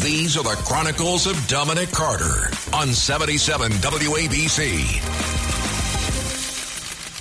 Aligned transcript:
These 0.00 0.36
are 0.38 0.42
the 0.42 0.60
Chronicles 0.64 1.26
of 1.26 1.46
Dominic 1.48 1.90
Carter 1.90 2.50
on 2.72 2.88
77 2.88 3.70
WABC. 3.72 5.00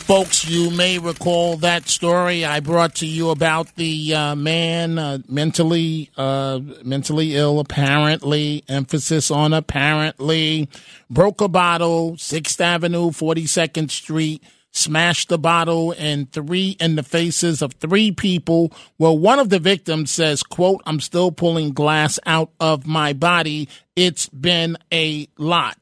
Folks, 0.08 0.48
you 0.48 0.72
may 0.72 0.98
recall 0.98 1.58
that 1.58 1.90
story 1.90 2.46
I 2.46 2.60
brought 2.62 2.96
to 2.96 3.06
you 3.06 3.30
about 3.30 3.76
the 3.76 4.16
uh, 4.16 4.36
man 4.36 4.98
uh, 4.98 5.20
mentally 5.28 6.10
uh, 6.18 6.60
mentally 6.84 7.36
ill, 7.36 7.60
apparently, 7.60 8.64
emphasis 8.68 9.30
on 9.30 9.54
apparently, 9.54 10.70
broke 11.10 11.42
a 11.42 11.50
bottle, 11.50 12.14
6th 12.14 12.60
Avenue, 12.62 13.12
42nd 13.12 13.92
Street, 13.92 14.42
smashed 14.72 15.30
the 15.30 15.38
bottle 15.38 15.92
in 15.92 16.26
three 16.28 16.78
in 16.80 16.96
the 16.96 17.04
faces 17.04 17.62
of 17.62 17.74
three 17.74 18.12
people. 18.12 18.72
Well, 18.98 19.18
one 19.18 19.40
of 19.40 19.50
the 19.50 19.60
victims 19.60 20.12
says, 20.12 20.44
quote, 20.44 20.82
I'm 20.86 21.00
still 21.00 21.32
pulling 21.32 21.72
glass 21.72 22.20
out 22.26 22.52
of 22.60 22.88
my 22.88 23.14
body. 23.14 23.70
It's 23.96 24.30
been 24.30 24.78
a 24.92 25.28
lot. 25.38 25.78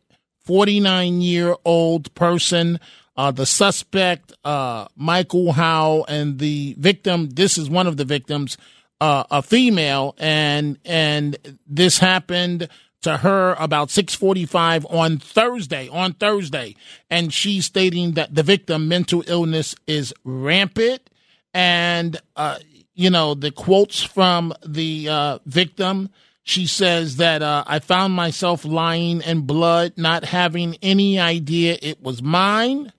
49 0.45 1.21
year 1.21 1.55
old 1.63 2.13
person 2.15 2.79
uh, 3.19 3.31
the 3.31 3.45
suspect, 3.45 4.31
uh, 4.45 4.87
Michael 4.95 5.51
Howe, 5.51 6.05
and 6.07 6.39
the 6.39 6.73
victim. 6.79 7.27
This 7.29 7.57
is 7.57 7.69
one 7.69 7.85
of 7.85 7.97
the 7.97 8.05
victims, 8.05 8.57
uh, 9.01 9.25
a 9.29 9.41
female, 9.41 10.15
and 10.17 10.77
and 10.85 11.35
this 11.67 11.97
happened 11.97 12.69
to 13.01 13.17
her 13.17 13.55
about 13.59 13.89
6:45 13.89 14.85
on 14.89 15.17
Thursday. 15.17 15.89
On 15.89 16.13
Thursday, 16.13 16.75
and 17.09 17.33
she's 17.33 17.65
stating 17.65 18.13
that 18.13 18.35
the 18.35 18.43
victim 18.43 18.87
mental 18.87 19.23
illness 19.27 19.75
is 19.87 20.13
rampant, 20.23 21.09
and 21.53 22.19
uh, 22.35 22.59
you 22.93 23.09
know 23.09 23.33
the 23.33 23.51
quotes 23.51 24.01
from 24.01 24.53
the 24.65 25.09
uh, 25.09 25.39
victim. 25.45 26.09
She 26.43 26.65
says 26.65 27.17
that 27.17 27.43
uh, 27.43 27.63
I 27.67 27.77
found 27.77 28.15
myself 28.15 28.65
lying 28.65 29.21
in 29.21 29.41
blood, 29.41 29.93
not 29.97 30.25
having 30.25 30.77
any 30.81 31.19
idea 31.19 31.77
it 31.79 32.01
was 32.01 32.23
mine 32.23 32.91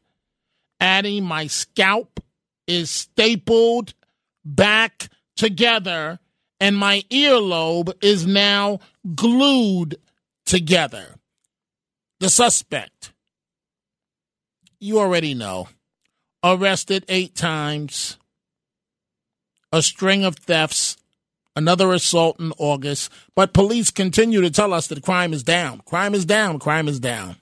adding 0.81 1.25
my 1.25 1.47
scalp 1.47 2.21
is 2.67 2.91
stapled 2.91 3.95
back 4.45 5.09
together 5.37 6.19
and 6.61 6.77
my 6.77 7.03
earlobe 7.11 7.93
is 8.03 8.27
now 8.27 8.79
glued 9.15 9.97
together. 10.45 11.17
The 12.21 12.29
suspect, 12.29 13.13
you 14.79 15.01
already 15.01 15.33
know, 15.33 15.69
arrested 16.45 17.05
eight 17.09 17.35
times, 17.35 18.19
a 19.73 19.83
string 19.83 20.25
of 20.25 20.37
thefts, 20.37 20.99
another 21.57 21.93
assault 21.93 22.39
in 22.39 22.53
August, 22.59 23.11
but 23.35 23.55
police 23.55 23.91
continue 23.91 24.43
to 24.43 24.51
tell 24.51 24.75
us 24.75 24.87
that 24.89 25.03
crime 25.03 25.33
is 25.33 25.43
down. 25.43 25.81
Crime 25.87 26.15
is 26.15 26.27
down. 26.27 26.59
Crime 26.59 26.89
is 26.89 27.01
down. 27.01 27.37